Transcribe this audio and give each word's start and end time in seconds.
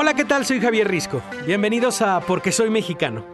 Hola, 0.00 0.14
¿qué 0.14 0.24
tal? 0.24 0.46
Soy 0.46 0.60
Javier 0.60 0.86
Risco. 0.86 1.20
Bienvenidos 1.44 2.02
a 2.02 2.20
Porque 2.20 2.52
Soy 2.52 2.70
Mexicano, 2.70 3.24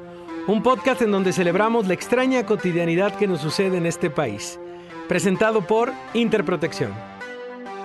un 0.47 0.63
podcast 0.63 1.03
en 1.03 1.11
donde 1.11 1.35
celebramos 1.35 1.87
la 1.87 1.93
extraña 1.93 2.47
cotidianidad 2.47 3.15
que 3.17 3.27
nos 3.27 3.43
sucede 3.43 3.77
en 3.77 3.85
este 3.85 4.09
país, 4.09 4.59
presentado 5.07 5.67
por 5.67 5.93
Interprotección. 6.15 6.91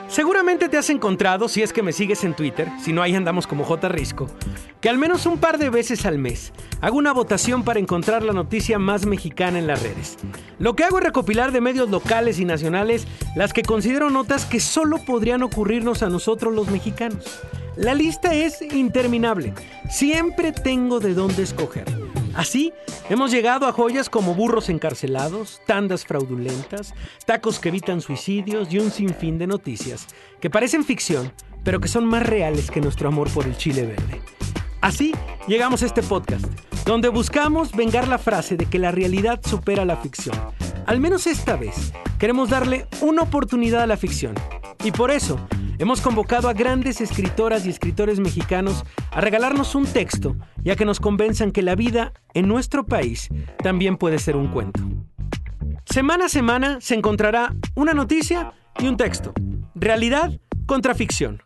Seguramente 0.08 0.70
te 0.70 0.78
has 0.78 0.90
encontrado, 0.90 1.50
si 1.50 1.62
es 1.62 1.74
que 1.74 1.84
me 1.84 1.92
sigues 1.92 2.24
en 2.24 2.34
Twitter, 2.34 2.70
si 2.82 2.94
no 2.94 3.02
ahí 3.02 3.16
andamos 3.16 3.48
como 3.48 3.66
J 3.66 3.90
Risco, 3.90 4.30
que 4.80 4.88
al 4.88 4.98
menos 4.98 5.26
un 5.26 5.40
par 5.40 5.58
de 5.58 5.70
veces 5.70 6.06
al 6.06 6.18
mes 6.18 6.54
hago 6.80 6.98
una 6.98 7.12
votación 7.12 7.66
para 7.66 7.82
encontrar 7.82 8.24
la 8.24 8.32
noticia 8.32 8.80
más 8.80 9.06
mexicana 9.06 9.60
en 9.60 9.68
las 9.68 9.84
redes. 9.84 10.18
Lo 10.58 10.78
que 10.78 10.86
hago 10.86 11.00
es 11.00 11.04
recopilar 11.04 11.52
de 11.52 11.60
medios 11.60 11.90
locales 11.90 12.40
y 12.40 12.46
nacionales 12.46 13.08
las 13.36 13.52
que 13.52 13.62
considero 13.62 14.10
notas 14.10 14.46
que 14.46 14.62
solo 14.62 15.00
podrían 15.00 15.44
ocurrirnos 15.44 16.02
a 16.02 16.08
nosotros 16.08 16.56
los 16.56 16.70
mexicanos. 16.70 17.42
La 17.80 17.94
lista 17.94 18.34
es 18.34 18.62
interminable. 18.62 19.54
Siempre 19.90 20.52
tengo 20.52 21.00
de 21.00 21.14
dónde 21.14 21.44
escoger. 21.44 21.86
Así, 22.36 22.74
hemos 23.10 23.32
llegado 23.32 23.68
a 23.68 23.72
joyas 23.72 24.10
como 24.10 24.36
burros 24.36 24.68
encarcelados, 24.68 25.62
tandas 25.66 26.04
fraudulentas, 26.04 26.94
tacos 27.26 27.58
que 27.58 27.70
evitan 27.70 28.02
suicidios 28.02 28.74
y 28.74 28.80
un 28.80 28.92
sinfín 28.92 29.38
de 29.38 29.48
noticias 29.48 30.08
que 30.42 30.50
parecen 30.50 30.84
ficción, 30.84 31.32
pero 31.64 31.80
que 31.80 31.88
son 31.88 32.04
más 32.04 32.28
reales 32.28 32.70
que 32.70 32.82
nuestro 32.82 33.08
amor 33.08 33.30
por 33.30 33.46
el 33.46 33.56
chile 33.56 33.86
verde. 33.86 34.22
Así 34.82 35.14
llegamos 35.48 35.82
a 35.82 35.86
este 35.86 36.04
podcast, 36.04 36.48
donde 36.86 37.08
buscamos 37.08 37.72
vengar 37.72 38.10
la 38.10 38.18
frase 38.18 38.58
de 38.58 38.66
que 38.66 38.78
la 38.78 38.92
realidad 38.92 39.40
supera 39.42 39.86
la 39.86 39.96
ficción. 39.96 40.36
Al 40.86 41.00
menos 41.00 41.28
esta 41.28 41.56
vez, 41.56 41.94
queremos 42.20 42.50
darle 42.50 42.88
una 43.00 43.22
oportunidad 43.22 43.84
a 43.84 43.88
la 43.88 43.96
ficción. 43.96 44.36
Y 44.84 44.92
por 44.92 45.12
eso, 45.12 45.40
Hemos 45.80 46.02
convocado 46.02 46.50
a 46.50 46.54
grandes 46.54 47.00
escritoras 47.00 47.66
y 47.66 47.70
escritores 47.70 48.20
mexicanos 48.20 48.84
a 49.12 49.22
regalarnos 49.22 49.76
un 49.76 49.86
texto 49.86 50.36
y 50.62 50.72
a 50.72 50.76
que 50.76 50.84
nos 50.84 51.00
convenzan 51.00 51.54
que 51.54 51.62
la 51.62 51.76
vida 51.76 52.12
en 52.34 52.50
nuestro 52.50 52.86
país 52.86 53.30
también 53.64 53.96
puede 53.96 54.20
ser 54.20 54.36
un 54.36 54.50
cuento. 54.52 54.82
Semana 55.86 56.26
a 56.26 56.30
semana 56.30 56.82
se 56.82 56.96
encontrará 56.96 57.56
una 57.76 57.94
noticia 57.94 58.54
y 58.78 58.90
un 58.90 58.98
texto. 58.98 59.34
Realidad 59.74 60.38
contra 60.66 60.96
ficción. 60.96 61.44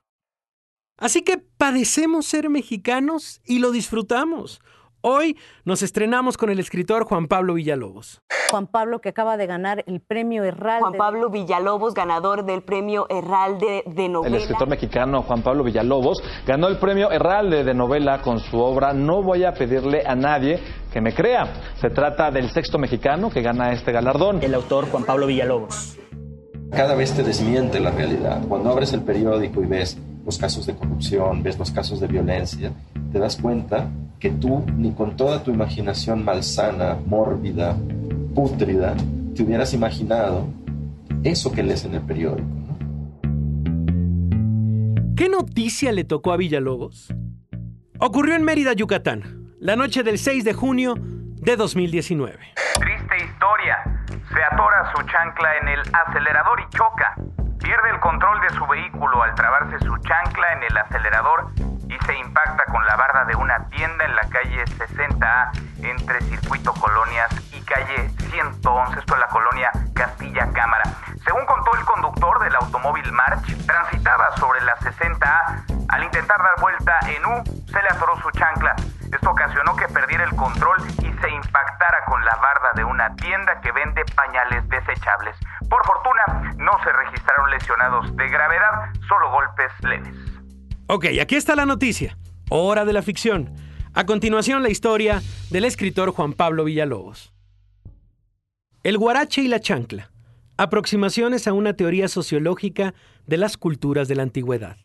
Así 0.97 1.21
que 1.21 1.37
padecemos 1.37 2.25
ser 2.25 2.49
mexicanos 2.49 3.39
y 3.45 3.59
lo 3.59 3.71
disfrutamos. 3.71 4.61
Hoy 5.05 5.35
nos 5.65 5.83
estrenamos 5.83 6.37
con 6.37 6.49
el 6.49 6.59
escritor 6.59 7.03
Juan 7.03 7.27
Pablo 7.27 7.55
Villalobos. 7.55 8.21
Juan 8.51 8.67
Pablo 8.67 9.01
que 9.01 9.09
acaba 9.09 9.35
de 9.35 9.47
ganar 9.47 9.83
el 9.85 9.99
premio 9.99 10.45
Herralde. 10.45 10.79
Juan 10.79 10.93
Pablo 10.93 11.29
Villalobos, 11.29 11.93
ganador 11.93 12.45
del 12.45 12.61
premio 12.61 13.07
Herralde 13.09 13.83
de 13.85 14.07
novela. 14.07 14.33
El 14.33 14.41
escritor 14.41 14.69
mexicano 14.69 15.23
Juan 15.23 15.41
Pablo 15.41 15.65
Villalobos 15.65 16.23
ganó 16.47 16.69
el 16.69 16.77
premio 16.77 17.11
Herralde 17.11 17.65
de 17.65 17.73
novela 17.73 18.21
con 18.21 18.39
su 18.39 18.57
obra 18.57 18.93
No 18.93 19.21
voy 19.21 19.43
a 19.43 19.53
pedirle 19.53 20.03
a 20.07 20.15
nadie 20.15 20.61
que 20.93 21.01
me 21.01 21.13
crea. 21.13 21.51
Se 21.81 21.89
trata 21.89 22.31
del 22.31 22.49
sexto 22.51 22.77
mexicano 22.77 23.29
que 23.29 23.41
gana 23.41 23.73
este 23.73 23.91
galardón. 23.91 24.41
El 24.41 24.53
autor 24.53 24.89
Juan 24.89 25.03
Pablo 25.03 25.27
Villalobos. 25.27 25.97
Cada 26.71 26.95
vez 26.95 27.11
te 27.11 27.23
desmiente 27.23 27.81
la 27.81 27.91
realidad. 27.91 28.41
Cuando 28.47 28.69
abres 28.69 28.93
el 28.93 29.01
periódico 29.01 29.61
y 29.61 29.65
ves 29.65 29.97
los 30.25 30.37
casos 30.37 30.65
de 30.65 30.77
corrupción, 30.77 31.43
ves 31.43 31.59
los 31.59 31.71
casos 31.71 31.99
de 31.99 32.07
violencia, 32.07 32.71
te 33.11 33.19
das 33.19 33.35
cuenta 33.35 33.89
que 34.23 34.29
tú, 34.29 34.65
ni 34.77 34.93
con 34.93 35.17
toda 35.17 35.43
tu 35.43 35.51
imaginación 35.51 36.23
malsana, 36.23 36.95
mórbida, 37.05 37.75
pútrida, 38.33 38.95
te 39.35 39.43
hubieras 39.43 39.73
imaginado 39.73 40.47
eso 41.25 41.51
que 41.51 41.61
lees 41.61 41.83
en 41.83 41.95
el 41.95 42.01
periódico. 42.03 42.47
¿Qué 45.17 45.27
noticia 45.27 45.91
le 45.91 46.05
tocó 46.05 46.31
a 46.31 46.37
Villalobos? 46.37 47.13
Ocurrió 47.99 48.35
en 48.35 48.45
Mérida, 48.45 48.71
Yucatán, 48.71 49.51
la 49.59 49.75
noche 49.75 50.03
del 50.03 50.17
6 50.17 50.45
de 50.45 50.53
junio 50.53 50.93
de 50.97 51.57
2019. 51.57 52.37
Triste 52.79 53.15
historia. 53.25 54.07
Se 54.07 54.41
atora 54.41 54.89
su 54.95 55.03
chancla 55.03 55.49
en 55.61 55.67
el 55.67 55.79
acelerador 55.91 56.61
y 56.61 56.77
choca. 56.77 57.13
Pierde 57.61 57.89
el 57.93 57.99
control 57.99 58.39
de 58.39 58.55
su 58.55 58.65
vehículo 58.67 59.21
al 59.21 59.35
trabarse 59.35 59.79
su 59.79 59.97
chancla 59.97 60.53
en 60.53 60.63
el 60.63 60.77
acelerador 60.77 61.72
en 77.07 77.25
U, 77.25 77.43
se 77.65 77.81
le 77.81 77.87
atoró 77.89 78.15
su 78.21 78.29
chancla. 78.31 78.75
Esto 79.13 79.29
ocasionó 79.29 79.75
que 79.75 79.87
perdiera 79.87 80.23
el 80.23 80.35
control 80.35 80.77
y 80.99 81.21
se 81.21 81.29
impactara 81.29 82.05
con 82.07 82.23
la 82.25 82.35
barda 82.35 82.71
de 82.75 82.83
una 82.83 83.15
tienda 83.15 83.61
que 83.61 83.71
vende 83.71 84.03
pañales 84.15 84.67
desechables. 84.69 85.35
Por 85.69 85.85
fortuna, 85.85 86.55
no 86.57 86.71
se 86.83 86.91
registraron 86.91 87.51
lesionados 87.51 88.15
de 88.15 88.27
gravedad, 88.27 88.89
solo 89.07 89.31
golpes 89.31 89.71
leves. 89.81 90.15
Ok, 90.87 91.05
aquí 91.21 91.35
está 91.35 91.55
la 91.55 91.65
noticia. 91.65 92.17
Hora 92.49 92.85
de 92.85 92.93
la 92.93 93.01
ficción. 93.01 93.53
A 93.93 94.05
continuación, 94.05 94.63
la 94.63 94.69
historia 94.69 95.21
del 95.51 95.65
escritor 95.65 96.11
Juan 96.11 96.33
Pablo 96.33 96.63
Villalobos. 96.63 97.33
El 98.83 98.97
guarache 98.97 99.41
y 99.41 99.47
la 99.47 99.59
chancla. 99.59 100.09
Aproximaciones 100.57 101.47
a 101.47 101.53
una 101.53 101.73
teoría 101.73 102.07
sociológica 102.07 102.93
de 103.27 103.37
las 103.37 103.57
culturas 103.57 104.07
de 104.07 104.15
la 104.15 104.23
antigüedad. 104.23 104.77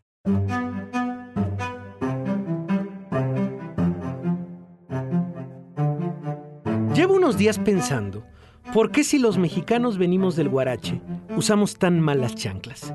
Llevo 6.98 7.14
unos 7.14 7.38
días 7.38 7.60
pensando, 7.60 8.26
¿por 8.74 8.90
qué 8.90 9.04
si 9.04 9.20
los 9.20 9.38
mexicanos 9.38 9.98
venimos 9.98 10.34
del 10.34 10.48
guarache, 10.48 11.00
usamos 11.36 11.76
tan 11.76 12.00
mal 12.00 12.20
las 12.20 12.34
chanclas? 12.34 12.92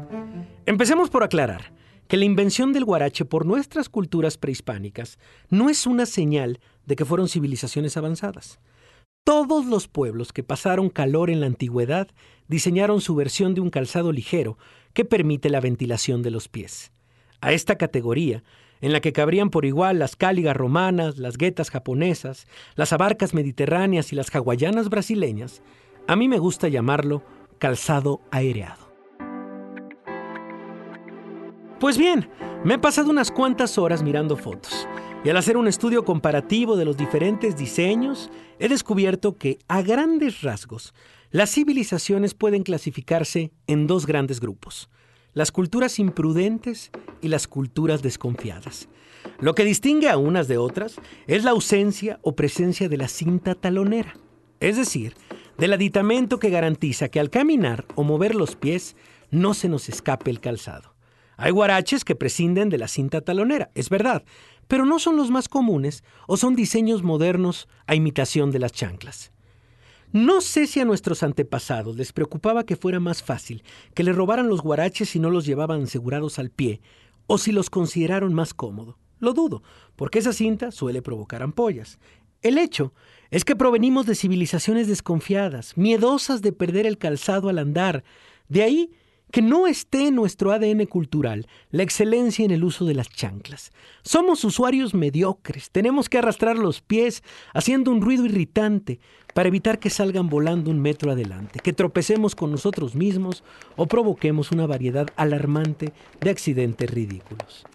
Empecemos 0.66 1.10
por 1.10 1.24
aclarar 1.24 1.72
que 2.10 2.18
la 2.18 2.26
invención 2.26 2.74
del 2.74 2.84
guarache 2.84 3.24
por 3.24 3.46
nuestras 3.46 3.88
culturas 3.88 4.38
prehispánicas 4.38 5.20
no 5.50 5.70
es 5.70 5.88
una 5.88 6.06
señal 6.06 6.60
de 6.86 6.98
que 6.98 7.06
fueron 7.06 7.30
civilizaciones 7.30 7.96
avanzadas. 7.96 8.60
Todos 9.24 9.68
los 9.68 9.88
pueblos 9.88 10.34
que 10.34 10.44
pasaron 10.44 10.90
calor 10.90 11.30
en 11.30 11.40
la 11.40 11.46
antigüedad 11.46 12.10
diseñaron 12.50 13.00
su 13.00 13.16
versión 13.16 13.54
de 13.56 13.62
un 13.62 13.70
calzado 13.70 14.12
ligero 14.12 14.58
que 14.92 15.06
permite 15.06 15.50
la 15.50 15.62
ventilación 15.62 16.24
de 16.24 16.32
los 16.32 16.50
pies. 16.50 16.92
A 17.40 17.54
esta 17.54 17.78
categoría, 17.78 18.44
en 18.84 18.92
la 18.92 19.00
que 19.00 19.14
cabrían 19.14 19.50
por 19.50 19.64
igual 19.64 19.98
las 19.98 20.18
cáligas 20.18 20.58
romanas, 20.58 21.18
las 21.18 21.38
guetas 21.38 21.72
japonesas, 21.72 22.48
las 22.76 22.92
abarcas 22.92 23.34
mediterráneas 23.34 24.12
y 24.12 24.18
las 24.18 24.30
hawaianas 24.36 24.90
brasileñas, 24.90 25.64
a 26.06 26.18
mí 26.18 26.28
me 26.28 26.38
gusta 26.38 26.68
llamarlo 26.68 27.24
calzado 27.60 28.20
aereado. 28.30 28.94
Pues 31.80 31.98
bien, 31.98 32.30
me 32.66 32.74
he 32.74 32.78
pasado 32.78 33.10
unas 33.10 33.32
cuantas 33.32 33.78
horas 33.78 34.04
mirando 34.04 34.36
fotos 34.36 34.86
y 35.24 35.30
al 35.30 35.38
hacer 35.38 35.56
un 35.56 35.70
estudio 35.70 36.04
comparativo 36.04 36.76
de 36.76 36.84
los 36.84 36.98
diferentes 36.98 37.56
diseños, 37.56 38.30
he 38.60 38.68
descubierto 38.68 39.38
que, 39.38 39.60
a 39.70 39.82
grandes 39.82 40.42
rasgos, 40.42 40.94
las 41.32 41.52
civilizaciones 41.52 42.34
pueden 42.34 42.64
clasificarse 42.64 43.54
en 43.66 43.88
dos 43.88 44.06
grandes 44.06 44.42
grupos, 44.42 44.90
las 45.34 45.52
culturas 45.52 46.00
imprudentes 46.00 46.92
y 47.22 47.28
las 47.28 47.48
culturas 47.48 48.02
desconfiadas. 48.02 48.88
Lo 49.40 49.56
que 49.56 49.66
distingue 49.66 50.10
a 50.10 50.18
unas 50.18 50.48
de 50.48 50.58
otras 50.58 50.96
es 51.28 51.44
la 51.44 51.52
ausencia 51.52 52.20
o 52.22 52.36
presencia 52.36 52.90
de 52.90 52.98
la 52.98 53.08
cinta 53.08 53.56
talonera, 53.56 54.16
es 54.60 54.78
decir, 54.78 55.16
del 55.58 55.74
aditamento 55.74 56.40
que 56.40 56.50
garantiza 56.50 57.10
que 57.10 57.20
al 57.20 57.30
caminar 57.30 57.86
o 57.96 58.04
mover 58.04 58.36
los 58.36 58.56
pies 58.56 58.96
no 59.32 59.54
se 59.54 59.70
nos 59.70 59.90
escape 59.90 60.30
el 60.30 60.40
calzado. 60.40 60.94
Hay 61.36 61.52
guaraches 61.52 62.06
que 62.06 62.16
prescinden 62.16 62.70
de 62.70 62.78
la 62.78 62.88
cinta 62.88 63.22
talonera, 63.22 63.72
es 63.74 63.90
verdad, 63.90 64.24
pero 64.68 64.86
no 64.86 65.00
son 65.00 65.18
los 65.18 65.32
más 65.32 65.50
comunes 65.50 66.04
o 66.28 66.38
son 66.38 66.56
diseños 66.56 67.04
modernos 67.04 67.68
a 67.88 67.96
imitación 67.96 68.52
de 68.52 68.60
las 68.60 68.72
chanclas. 68.72 69.33
No 70.14 70.42
sé 70.42 70.68
si 70.68 70.80
a 70.80 70.86
nuestros 70.86 71.24
antepasados 71.24 71.96
les 71.96 72.14
preocupaba 72.14 72.66
que 72.66 72.76
fuera 72.76 73.00
más 73.00 73.24
fácil 73.24 73.64
que 73.96 74.04
le 74.04 74.14
robaran 74.14 74.48
los 74.48 74.62
guaraches 74.62 75.10
si 75.10 75.18
no 75.18 75.32
los 75.32 75.44
llevaban 75.44 75.82
asegurados 75.82 76.38
al 76.38 76.52
pie, 76.52 76.82
o 77.26 77.40
si 77.40 77.52
los 77.52 77.72
consideraron 77.72 78.32
más 78.32 78.54
cómodo. 78.54 79.00
Lo 79.18 79.34
dudo, 79.34 79.64
porque 79.96 80.20
esa 80.20 80.32
cinta 80.32 80.70
suele 80.70 81.02
provocar 81.02 81.42
ampollas. 81.42 81.98
El 82.44 82.60
hecho 82.60 82.94
es 83.32 83.44
que 83.44 83.56
provenimos 83.56 84.06
de 84.06 84.14
civilizaciones 84.14 84.88
desconfiadas, 84.88 85.76
miedosas 85.78 86.44
de 86.44 86.52
perder 86.52 86.86
el 86.86 87.00
calzado 87.00 87.50
al 87.50 87.58
andar. 87.58 88.04
De 88.50 88.62
ahí 88.62 88.92
que 89.34 89.42
no 89.42 89.66
esté 89.66 90.10
en 90.10 90.16
nuestro 90.16 90.52
ADN 90.52 90.86
cultural 90.86 91.48
la 91.72 91.82
excelencia 91.82 92.46
en 92.46 92.52
el 92.52 92.64
uso 92.64 92.86
de 92.86 92.94
las 92.94 93.10
chanclas. 93.10 93.72
Somos 94.04 94.44
usuarios 94.44 94.94
mediocres, 94.94 95.72
tenemos 95.72 96.08
que 96.08 96.20
arrastrar 96.20 96.56
los 96.56 96.82
pies 96.82 97.24
haciendo 97.52 97.90
un 97.90 98.04
ruido 98.04 98.26
irritante 98.26 99.00
para 99.34 99.48
evitar 99.48 99.80
que 99.80 99.90
salgan 99.90 100.30
volando 100.30 100.70
un 100.70 100.80
metro 100.80 101.12
adelante, 101.12 101.60
que 101.64 101.74
tropecemos 101.74 102.36
con 102.36 102.52
nosotros 102.52 102.94
mismos 102.94 103.44
o 103.76 103.88
provoquemos 103.88 104.52
una 104.52 104.68
variedad 104.68 105.08
alarmante 105.16 105.94
de 106.22 106.30
accidentes 106.30 106.92
ridículos. 106.92 107.66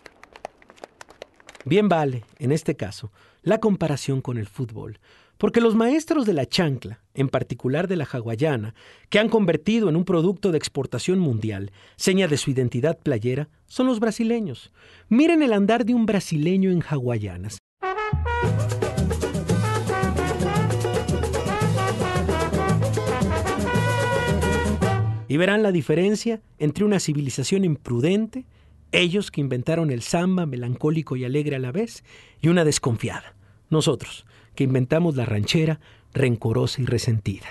Bien 1.65 1.89
vale, 1.89 2.25
en 2.39 2.53
este 2.53 2.77
caso, 2.77 3.11
la 3.43 3.59
comparación 3.59 4.21
con 4.21 4.39
el 4.39 4.47
fútbol, 4.47 5.01
porque 5.39 5.61
los 5.61 5.77
maestros 5.77 6.27
de 6.27 6.35
la 6.35 6.47
chancla, 6.47 7.01
en 7.15 7.29
particular 7.29 7.87
de 7.89 7.97
la 7.97 8.05
hawaiana, 8.05 8.75
que 9.09 9.21
han 9.21 9.29
convertido 9.29 9.89
en 9.89 9.97
un 9.97 10.05
producto 10.05 10.51
de 10.51 10.59
exportación 10.59 11.21
mundial, 11.21 11.71
seña 11.97 12.27
de 12.27 12.37
su 12.37 12.51
identidad 12.51 12.99
playera, 12.99 13.49
son 13.67 13.87
los 13.87 14.01
brasileños. 14.01 14.73
Miren 15.09 15.43
el 15.43 15.53
andar 15.53 15.85
de 15.85 15.95
un 15.95 16.07
brasileño 16.07 16.71
en 16.71 16.83
hawaianas. 16.83 17.59
Y 25.31 25.37
verán 25.37 25.63
la 25.63 25.73
diferencia 25.73 26.41
entre 26.59 26.85
una 26.85 26.99
civilización 26.99 27.65
imprudente, 27.65 28.45
ellos 28.91 29.31
que 29.31 29.43
inventaron 29.43 29.91
el 29.91 30.03
samba 30.03 30.47
melancólico 30.47 31.15
y 31.15 31.25
alegre 31.25 31.57
a 31.57 31.59
la 31.59 31.71
vez, 31.71 32.03
y 32.41 32.49
una 32.49 32.65
desconfiada, 32.65 33.37
nosotros, 33.69 34.25
que 34.59 34.65
inventamos 34.65 35.15
la 35.15 35.25
ranchera 35.25 35.79
rencorosa 36.13 36.83
y 36.83 36.85
resentida. 36.85 37.47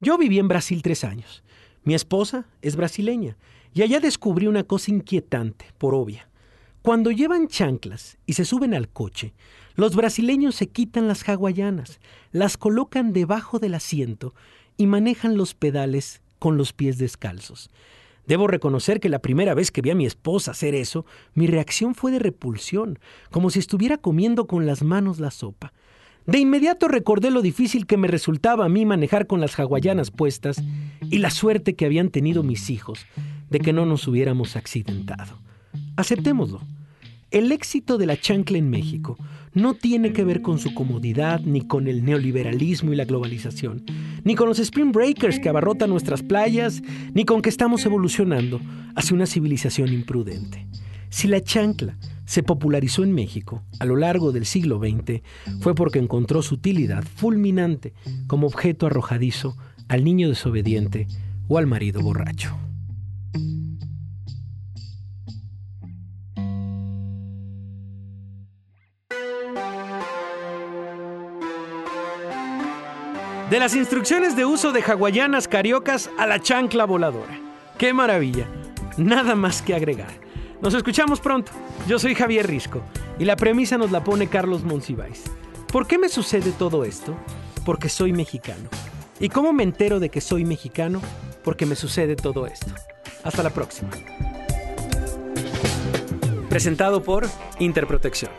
Yo 0.00 0.16
viví 0.16 0.38
en 0.38 0.46
Brasil 0.46 0.80
tres 0.82 1.02
años. 1.02 1.42
Mi 1.82 1.96
esposa 1.96 2.46
es 2.62 2.76
brasileña 2.76 3.36
y 3.74 3.82
allá 3.82 3.98
descubrí 3.98 4.46
una 4.46 4.62
cosa 4.62 4.92
inquietante, 4.92 5.64
por 5.76 5.96
obvia. 5.96 6.28
Cuando 6.82 7.10
llevan 7.10 7.48
chanclas 7.48 8.18
y 8.24 8.34
se 8.34 8.44
suben 8.44 8.72
al 8.72 8.88
coche, 8.88 9.34
los 9.74 9.94
brasileños 9.94 10.54
se 10.54 10.68
quitan 10.68 11.08
las 11.08 11.28
hawaianas, 11.28 12.00
las 12.32 12.56
colocan 12.56 13.12
debajo 13.12 13.58
del 13.58 13.74
asiento 13.74 14.34
y 14.76 14.86
manejan 14.86 15.36
los 15.36 15.54
pedales 15.54 16.22
con 16.38 16.56
los 16.56 16.72
pies 16.72 16.98
descalzos. 16.98 17.70
Debo 18.26 18.46
reconocer 18.46 19.00
que 19.00 19.08
la 19.08 19.20
primera 19.20 19.54
vez 19.54 19.70
que 19.70 19.82
vi 19.82 19.90
a 19.90 19.94
mi 19.94 20.06
esposa 20.06 20.52
hacer 20.52 20.74
eso, 20.74 21.04
mi 21.34 21.46
reacción 21.46 21.94
fue 21.94 22.12
de 22.12 22.18
repulsión, 22.18 22.98
como 23.30 23.50
si 23.50 23.58
estuviera 23.58 23.96
comiendo 23.96 24.46
con 24.46 24.66
las 24.66 24.82
manos 24.82 25.18
la 25.18 25.30
sopa. 25.30 25.72
De 26.26 26.38
inmediato 26.38 26.88
recordé 26.88 27.30
lo 27.30 27.40
difícil 27.40 27.86
que 27.86 27.96
me 27.96 28.06
resultaba 28.06 28.66
a 28.66 28.68
mí 28.68 28.84
manejar 28.84 29.26
con 29.26 29.40
las 29.40 29.58
hawaianas 29.58 30.10
puestas 30.10 30.62
y 31.10 31.18
la 31.18 31.30
suerte 31.30 31.74
que 31.74 31.86
habían 31.86 32.10
tenido 32.10 32.42
mis 32.42 32.68
hijos 32.68 33.06
de 33.48 33.60
que 33.60 33.72
no 33.72 33.86
nos 33.86 34.06
hubiéramos 34.06 34.54
accidentado. 34.54 35.47
Aceptémoslo. 35.98 36.60
El 37.32 37.50
éxito 37.50 37.98
de 37.98 38.06
la 38.06 38.16
chancla 38.16 38.56
en 38.56 38.70
México 38.70 39.18
no 39.52 39.74
tiene 39.74 40.12
que 40.12 40.22
ver 40.22 40.42
con 40.42 40.60
su 40.60 40.72
comodidad, 40.72 41.40
ni 41.40 41.62
con 41.62 41.88
el 41.88 42.04
neoliberalismo 42.04 42.92
y 42.92 42.96
la 42.96 43.04
globalización, 43.04 43.84
ni 44.22 44.36
con 44.36 44.48
los 44.48 44.60
spring 44.60 44.92
breakers 44.92 45.40
que 45.40 45.48
abarrotan 45.48 45.90
nuestras 45.90 46.22
playas, 46.22 46.82
ni 47.14 47.24
con 47.24 47.42
que 47.42 47.48
estamos 47.48 47.84
evolucionando 47.84 48.60
hacia 48.94 49.16
una 49.16 49.26
civilización 49.26 49.92
imprudente. 49.92 50.68
Si 51.10 51.26
la 51.26 51.40
chancla 51.40 51.98
se 52.26 52.44
popularizó 52.44 53.02
en 53.02 53.12
México 53.12 53.64
a 53.80 53.84
lo 53.84 53.96
largo 53.96 54.30
del 54.30 54.46
siglo 54.46 54.78
XX 54.78 55.22
fue 55.58 55.74
porque 55.74 55.98
encontró 55.98 56.42
su 56.42 56.54
utilidad 56.54 57.02
fulminante 57.02 57.92
como 58.28 58.46
objeto 58.46 58.86
arrojadizo 58.86 59.56
al 59.88 60.04
niño 60.04 60.28
desobediente 60.28 61.08
o 61.48 61.58
al 61.58 61.66
marido 61.66 62.00
borracho. 62.02 62.67
De 73.50 73.58
las 73.58 73.74
instrucciones 73.74 74.36
de 74.36 74.44
uso 74.44 74.72
de 74.72 74.82
hawaianas 74.82 75.48
cariocas 75.48 76.10
a 76.18 76.26
la 76.26 76.38
chancla 76.38 76.84
voladora. 76.84 77.40
¡Qué 77.78 77.94
maravilla! 77.94 78.46
Nada 78.98 79.34
más 79.34 79.62
que 79.62 79.74
agregar. 79.74 80.10
Nos 80.60 80.74
escuchamos 80.74 81.18
pronto. 81.18 81.50
Yo 81.86 81.98
soy 81.98 82.14
Javier 82.14 82.46
Risco 82.46 82.82
y 83.18 83.24
la 83.24 83.36
premisa 83.36 83.78
nos 83.78 83.90
la 83.90 84.04
pone 84.04 84.26
Carlos 84.26 84.64
Monsiváis. 84.64 85.24
¿Por 85.72 85.86
qué 85.86 85.96
me 85.96 86.10
sucede 86.10 86.52
todo 86.52 86.84
esto? 86.84 87.16
Porque 87.64 87.88
soy 87.88 88.12
mexicano. 88.12 88.68
¿Y 89.18 89.30
cómo 89.30 89.54
me 89.54 89.62
entero 89.62 89.98
de 89.98 90.10
que 90.10 90.20
soy 90.20 90.44
mexicano? 90.44 91.00
Porque 91.42 91.64
me 91.64 91.74
sucede 91.74 92.16
todo 92.16 92.46
esto. 92.46 92.74
Hasta 93.24 93.42
la 93.42 93.50
próxima. 93.50 93.88
Presentado 96.50 97.02
por 97.02 97.26
Interprotección. 97.60 98.30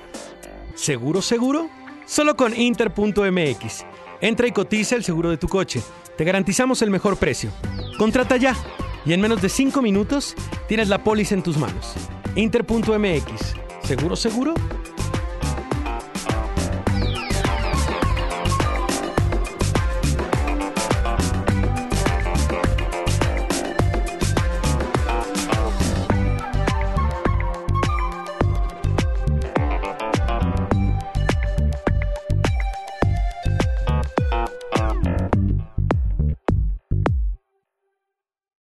¿Seguro, 0.75 1.23
seguro? 1.23 1.67
Solo 2.05 2.35
con 2.35 2.55
Inter.mx. 2.55 3.85
Entra 4.21 4.47
y 4.47 4.51
cotiza 4.51 4.95
el 4.95 5.03
seguro 5.03 5.29
de 5.29 5.37
tu 5.37 5.47
coche. 5.47 5.81
Te 6.17 6.23
garantizamos 6.23 6.81
el 6.81 6.89
mejor 6.89 7.17
precio. 7.17 7.51
Contrata 7.97 8.35
ya 8.37 8.55
y 9.05 9.13
en 9.13 9.21
menos 9.21 9.41
de 9.41 9.49
5 9.49 9.81
minutos 9.81 10.35
tienes 10.67 10.89
la 10.89 11.03
póliza 11.03 11.35
en 11.35 11.43
tus 11.43 11.57
manos. 11.57 11.93
Inter.mx. 12.35 13.55
¿Seguro, 13.83 14.15
seguro? 14.15 14.53